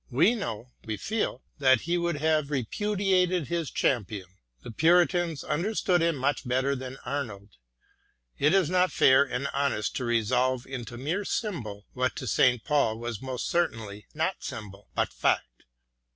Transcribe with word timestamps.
We 0.09 0.33
know, 0.33 0.71
'vfejeel 0.83 1.41
that 1.59 1.81
he 1.81 1.95
would 1.95 2.15
have 2.15 2.49
repudiated 2.49 3.45
his 3.49 3.69
champion: 3.69 4.25
the 4.63 4.71
Puritans 4.71 5.43
understood 5.43 6.01
him 6.01 6.15
much 6.15 6.41
better 6.47 6.75
than 6.75 6.97
Arnold. 7.05 7.49
It 8.39 8.51
is 8.51 8.67
not 8.67 8.91
fair 8.91 9.21
and 9.23 9.47
honest 9.53 9.95
to 9.97 10.03
resolve 10.05 10.65
into 10.65 10.97
mere 10.97 11.23
symbol 11.23 11.85
what 11.93 12.15
to 12.15 12.25
St. 12.25 12.63
Paul 12.63 12.97
was 12.97 13.21
most 13.21 13.47
certainly 13.47 14.07
not 14.15 14.37
symbol, 14.43 14.89
but 14.95 15.13
fact. 15.13 15.65